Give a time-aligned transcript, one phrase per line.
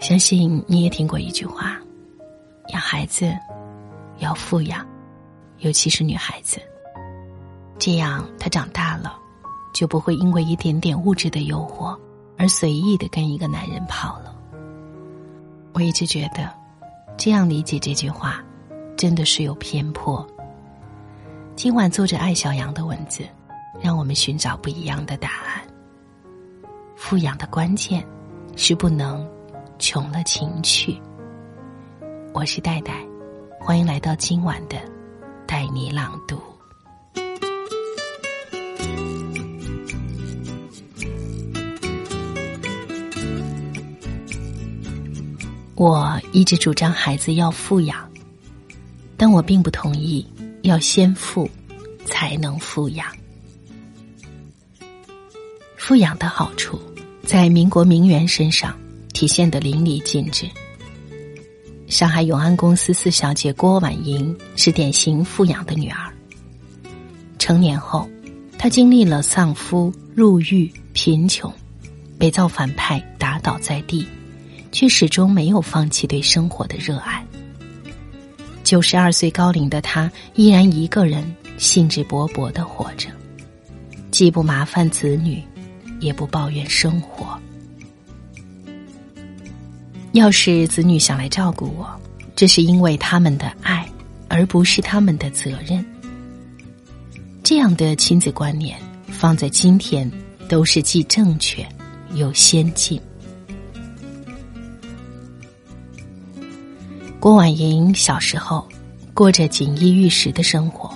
[0.00, 1.78] 相信你也听过一句话：
[2.68, 3.36] 养孩子
[4.18, 4.84] 要富养，
[5.58, 6.58] 尤其是女孩子，
[7.78, 9.18] 这样她长大了
[9.74, 11.96] 就不会因为一点点物质的诱惑
[12.38, 14.34] 而随意的跟一个男人跑了。
[15.74, 16.50] 我一直觉得，
[17.18, 18.42] 这样理解这句话，
[18.96, 20.26] 真的是有偏颇。
[21.56, 23.22] 今晚作者艾小阳的文字，
[23.82, 25.62] 让我们寻找不一样的答案。
[26.96, 28.02] 富养的关键，
[28.56, 29.28] 是不能
[29.80, 31.00] 穷了情趣。
[32.34, 33.02] 我是戴戴，
[33.58, 34.76] 欢迎来到今晚的
[35.46, 36.38] 带你朗读。
[45.74, 48.06] 我一直主张孩子要富养，
[49.16, 50.24] 但我并不同意
[50.60, 51.48] 要先富
[52.04, 53.06] 才能富养。
[55.78, 56.78] 富养的好处，
[57.22, 58.78] 在民国名媛身上
[59.20, 60.48] 体现得淋漓尽致。
[61.88, 66.10] 上海永安公司四小姐郭婉莹是典型富养的女儿。
[67.38, 68.08] 成年后，
[68.56, 71.52] 她经历了丧夫、入狱、贫穷，
[72.18, 74.06] 被造反派打倒在地。
[74.72, 77.22] 却始终没有放弃对生活的热爱。
[78.64, 81.22] 九十二岁高龄的他，依然一个人
[81.58, 83.10] 兴致勃勃的活着，
[84.10, 85.42] 既不麻烦子女，
[86.00, 87.38] 也不抱怨生活。
[90.12, 91.88] 要是子女想来照顾我，
[92.34, 93.88] 这是因为他们的爱，
[94.28, 95.84] 而不是他们的责任。
[97.44, 100.10] 这样的亲子观念，放在今天
[100.48, 101.66] 都是既正确
[102.14, 103.00] 又先进。
[107.20, 108.66] 郭婉莹小时候
[109.14, 110.92] 过着锦衣玉食的生活，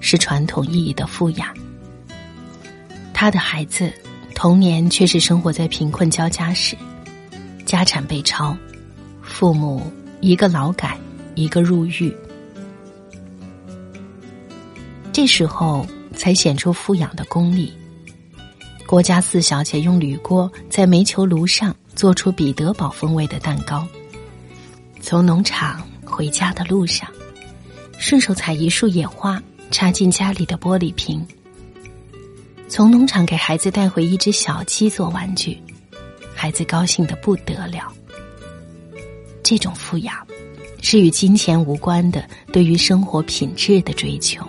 [0.00, 1.48] 是传统意义的富养。
[3.12, 3.92] 她的孩子
[4.32, 6.76] 童年却是生活在贫困交加时，
[7.64, 8.56] 家产被抄，
[9.22, 10.98] 父母一个劳改，
[11.34, 12.14] 一个入狱。
[15.12, 17.72] 这时候才显出富养的功力。
[18.86, 23.86] 郭家四小姐用铝锅在煤球炉上做出彼得堡风味的蛋糕。
[25.00, 27.08] 从农场回家的路上，
[27.98, 31.26] 顺手采一束野花插进家里的玻璃瓶。
[32.68, 35.58] 从农场给孩子带回一只小鸡做玩具，
[36.34, 37.92] 孩子高兴的不得了。
[39.42, 40.14] 这种富养，
[40.82, 44.46] 是与金钱无关的，对于生活品质的追求。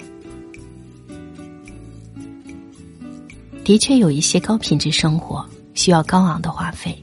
[3.63, 6.97] 的确有一些高品质生活需要高昂的花费，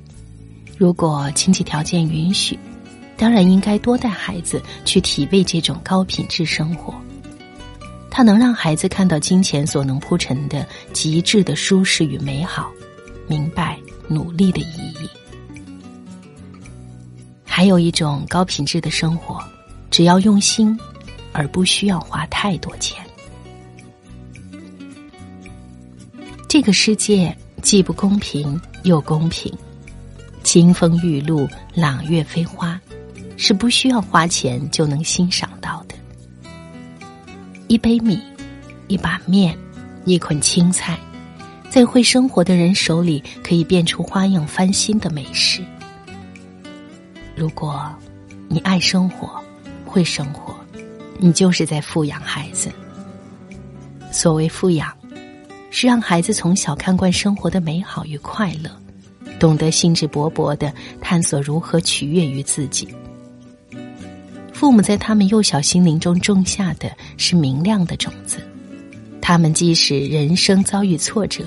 [0.76, 2.58] 如果经济条件允许。
[3.14, 6.92] 当然应该多带孩子去体味这种高品质生活，
[8.10, 12.72] 它能让孩子看到金钱所能铺陈的极致的舒适与美好，
[13.28, 15.08] 明白努力的意义。
[17.44, 19.42] 还有一种高品质的生活，
[19.90, 20.78] 只要用心，
[21.32, 23.04] 而不需要花太多钱。
[26.48, 29.52] 这个世界既不公平又公平，
[30.42, 32.80] 金风玉露，朗月飞花。
[33.38, 35.96] 是不需要花钱就能欣赏到的。
[37.66, 38.22] 一杯米，
[38.86, 39.58] 一把面，
[40.04, 40.96] 一捆青菜，
[41.72, 45.62] 在会生活的人手里可以变出花样翻新的美食。
[47.34, 47.90] 如果
[48.46, 49.42] 你爱生活，
[49.86, 50.54] 会生活，
[51.16, 52.70] 你就是在富养孩子。
[54.10, 54.94] 所谓富养，
[55.70, 58.70] 是让孩子从小看惯生活的美好与快乐，
[59.38, 62.86] 懂得兴致勃勃的探索如何取悦于自己。
[64.52, 68.46] 父母在他们幼小心灵中种下的是明亮的种子，
[69.22, 71.46] 他们即使人生遭遇挫折，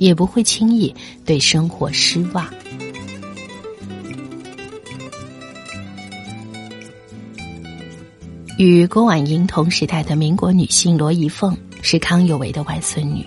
[0.00, 0.92] 也不会轻易
[1.24, 2.44] 对生活失望。
[8.58, 13.24] 与郭婉莹同时代的民国女性罗怡凤是康有为的外孙女，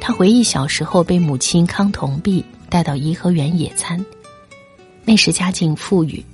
[0.00, 4.04] 她回忆小时候被母亲康同璧带到颐和园野餐，
[5.04, 6.24] 那时家境富裕。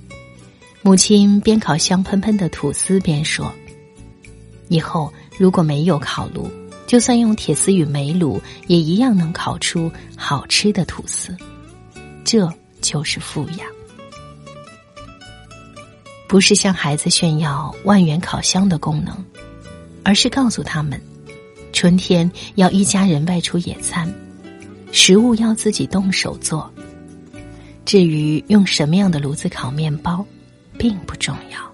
[0.81, 3.51] 母亲边烤香喷喷的吐司边说
[4.69, 6.49] ：“以后如果没有烤炉，
[6.87, 11.35] 就算用铁丝与煤炉，也一样能烤出好吃的吐司。
[12.23, 12.51] 这
[12.81, 13.67] 就是富养，
[16.27, 19.23] 不是向孩子炫耀万元烤箱的功能，
[20.03, 21.01] 而是告诉他们，
[21.73, 24.13] 春天要一家人外出野餐，
[24.91, 26.71] 食物要自己动手做。
[27.85, 30.25] 至于用什么样的炉子烤面包。”
[30.77, 31.73] 并不重要。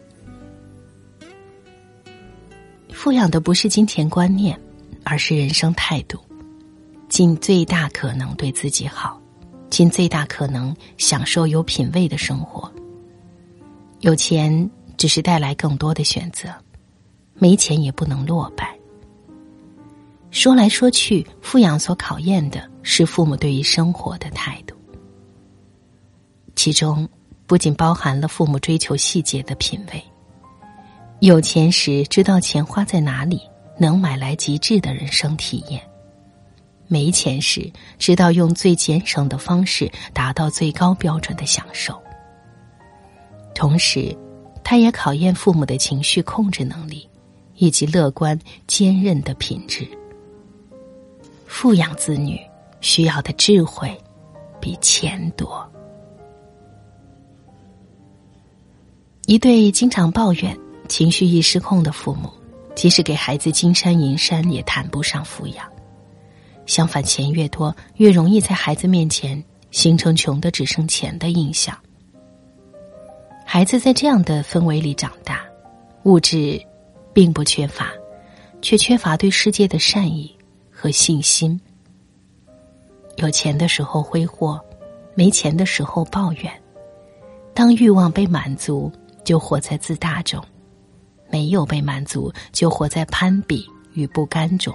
[2.93, 4.55] 富养的不是金钱观念，
[5.03, 6.19] 而是人生态度。
[7.09, 9.19] 尽最大可能对自己好，
[9.69, 12.71] 尽最大可能享受有品位的生活。
[13.99, 16.49] 有钱只是带来更多的选择，
[17.33, 18.73] 没钱也不能落败。
[20.29, 24.73] 说来说去，富养所考验的是父母对于生活的态度，
[26.55, 27.05] 其中
[27.45, 30.01] 不仅包含了父母追求细节的品味。
[31.19, 33.41] 有钱时知道钱花在哪里，
[33.81, 35.81] 能买来极致的人生体验；
[36.87, 37.67] 没钱时
[37.97, 41.99] 知道用最节省的方式达到最高标准的享受。
[43.55, 44.15] 同时，
[44.63, 47.09] 他也考验父母的情绪控制能力，
[47.55, 49.87] 以及乐观坚韧的品质。
[51.47, 52.39] 富养子女
[52.81, 53.91] 需要的智慧，
[54.59, 55.67] 比钱多。
[59.25, 60.55] 一对经常抱怨、
[60.87, 62.31] 情绪易失控的父母，
[62.81, 65.71] 即使给孩子金山银山，也谈不上抚养。
[66.65, 71.77] 相反，钱越多，越容易在孩子面前形成穷的只剩钱的印象。
[73.45, 75.41] 孩子在这样的氛围里长大，
[76.05, 76.59] 物质
[77.13, 77.91] 并不缺乏，
[78.63, 80.35] 却缺乏对世界的善意。
[80.71, 81.61] 和信心。
[83.17, 84.59] 有钱的时候挥霍，
[85.13, 86.51] 没钱的时候抱怨。
[87.53, 88.91] 当欲望被满足，
[89.23, 90.41] 就活在自大中；
[91.31, 94.73] 没有被满足，就活在攀比与不甘中。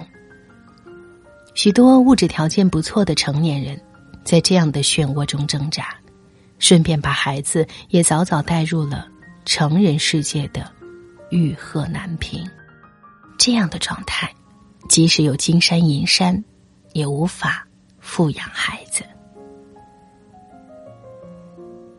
[1.55, 3.81] 许多物质条件不错的成年人，
[4.25, 5.95] 在这样的漩涡中挣扎，
[6.59, 9.07] 顺便把孩子也早早带入了
[9.45, 10.71] 成人世界的
[11.31, 12.49] 欲壑难平。
[13.39, 14.31] 这样的状态。
[14.89, 16.45] 即使有金山银山，
[16.93, 17.67] 也无法
[17.99, 19.03] 富养孩子。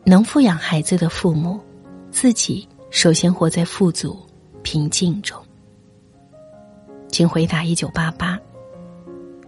[0.06, 1.60] 能富养孩子的父母，
[2.10, 4.18] 自己首先活在富足
[4.62, 5.40] 平静中。
[7.08, 8.38] 请回答：一九八八。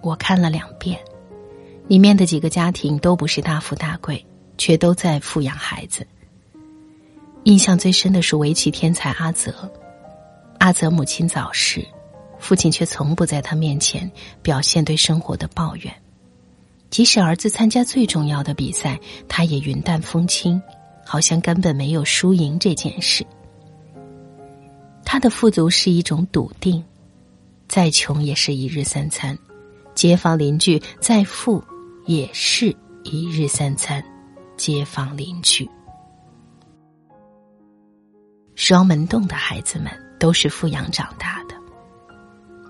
[0.02, 0.98] 我看了两遍，
[1.86, 4.24] 里面的几个家庭都不是大富大贵，
[4.56, 6.06] 却都在富养孩子。
[7.44, 9.70] 印象最深的是围棋天才阿泽，
[10.58, 11.86] 阿泽母亲早逝。
[12.38, 14.10] 父亲却从不在他面前
[14.40, 15.94] 表现对生活的抱怨，
[16.88, 18.98] 即使儿子参加最重要的比赛，
[19.28, 20.60] 他也云淡风轻，
[21.04, 23.26] 好像根本没有输赢这件事。
[25.12, 26.80] 他的富足是一种笃定，
[27.66, 29.34] 再穷也是一日三餐；
[29.92, 31.60] 街坊邻居再富
[32.06, 32.72] 也是
[33.02, 34.00] 一日三餐；
[34.56, 35.68] 街坊邻居，
[38.54, 41.56] 双门洞的孩子们都是富养长大的。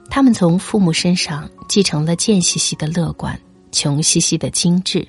[0.09, 3.39] 他们从父母身上继承了贱兮兮的乐观、
[3.71, 5.07] 穷兮兮的精致，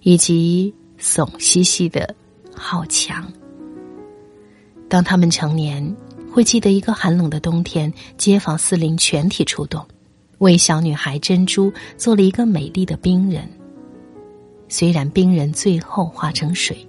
[0.00, 2.12] 以及怂兮兮的
[2.56, 3.32] 好强。
[4.88, 5.96] 当他们成年，
[6.32, 9.86] 会记得一个寒冷的冬天，街坊四邻全体出动，
[10.38, 13.46] 为小女孩珍珠做了一个美丽的冰人。
[14.66, 16.88] 虽然冰人最后化成水，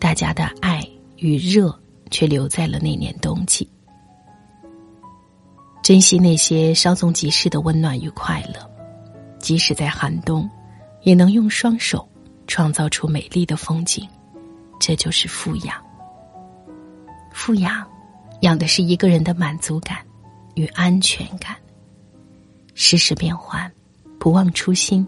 [0.00, 0.84] 大家的爱
[1.18, 1.72] 与热
[2.10, 3.68] 却留在了那年冬季。
[5.80, 8.68] 珍惜那些稍纵即逝的温暖与快乐，
[9.38, 10.50] 即使在寒冬，
[11.02, 12.08] 也能用双手
[12.48, 14.04] 创造出美丽的风景。
[14.80, 15.76] 这就是富养。
[17.32, 17.86] 富养，
[18.44, 19.96] 养的是一个人的满足感
[20.54, 21.56] 与安全感。
[22.74, 23.70] 世事变幻，
[24.20, 25.06] 不忘初心，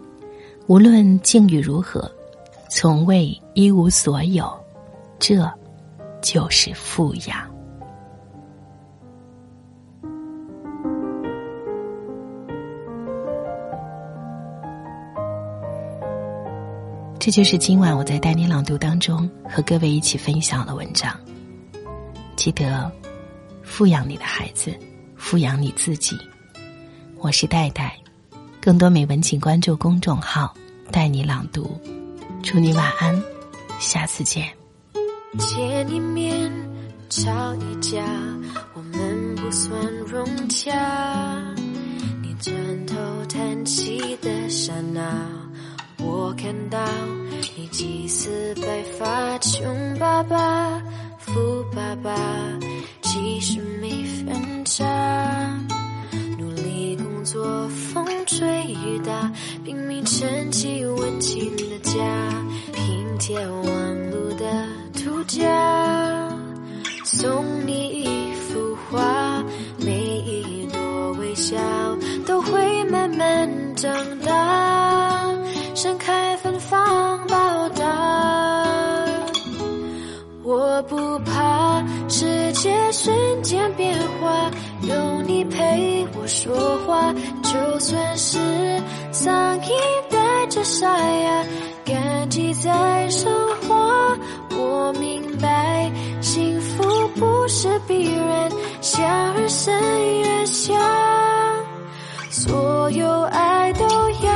[0.65, 2.11] 无论境遇如何，
[2.67, 4.51] 从未一无所有，
[5.19, 5.47] 这
[6.19, 7.47] 就是富养。
[17.19, 21.13] 这就是今晚我在带你朗读当中和各位一起分享的文章。
[22.35, 22.89] 记得
[23.67, 24.73] 富养你的孩子，
[25.17, 26.17] 富养你自己。
[27.17, 27.95] 我是戴戴，
[28.59, 30.55] 更多美文请关注公众号
[30.89, 31.79] “带你朗读”。
[32.41, 33.21] 祝你晚安，
[33.77, 34.47] 下次见。
[35.37, 36.49] 见一面
[37.09, 38.03] 吵一架，
[38.73, 40.73] 我们不算融洽。
[42.23, 42.95] 你转头
[43.27, 45.27] 叹气的刹那。
[45.99, 46.79] 我看到
[47.55, 50.81] 你几次白发，穷爸爸、
[51.19, 52.15] 富爸爸，
[53.09, 54.83] 其实没分差。
[56.37, 59.31] 努力工作，风吹雨打，
[59.63, 61.93] 拼命撑起温馨的家，
[62.73, 63.65] 拼贴网
[64.11, 65.47] 路的图架，
[67.05, 69.41] 送你一幅画，
[69.77, 69.93] 每
[70.25, 71.55] 一朵微笑
[72.25, 75.33] 都会慢慢长大。
[75.73, 77.66] 盛开芬芳报答，
[80.47, 84.49] 我不怕世界瞬间变化，
[84.81, 86.55] 有你陪我说
[86.87, 87.13] 话，
[87.43, 88.37] 就算是
[89.11, 89.75] 嗓音
[90.09, 91.45] 带着沙哑，
[91.83, 93.29] 感激在生
[93.67, 94.17] 活。
[94.51, 98.49] 我明白，幸福不是必然，
[98.79, 99.77] 相日深
[100.21, 100.73] 月下，
[102.29, 104.26] 所有爱都有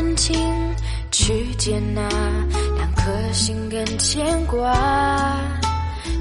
[0.00, 0.34] 真情
[1.10, 2.08] 去接纳，
[2.74, 4.74] 两颗心更牵挂。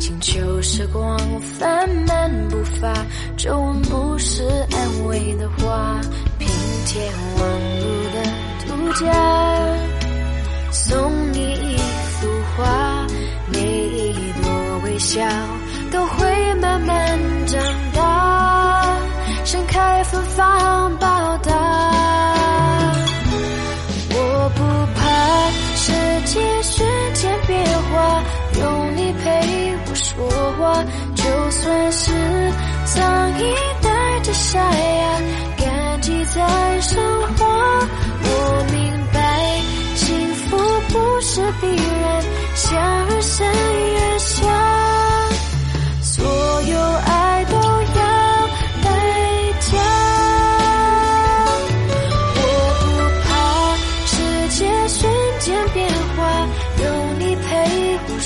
[0.01, 1.17] 请求时光
[1.57, 1.65] 放
[2.05, 2.93] 慢步伐，
[3.37, 5.97] 皱纹不是安慰的话，
[6.37, 6.49] 平
[6.87, 8.21] 添忘路的
[8.67, 9.13] 独家，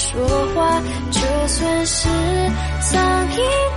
[0.03, 0.21] 说
[0.53, 0.81] 话
[1.11, 2.09] 就算是
[2.81, 3.72] 苍蝇。